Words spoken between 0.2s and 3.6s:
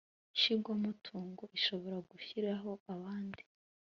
Nshingwamutungo ishobora gushyiraho abandi